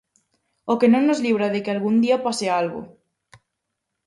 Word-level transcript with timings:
O 0.71 0.73
que 0.79 0.91
non 0.93 1.03
nos 1.05 1.19
libra 1.25 1.47
de 1.53 1.59
que 1.63 1.71
algún 1.71 1.95
día 2.03 2.23
pase 2.25 2.47
algo. 2.59 2.81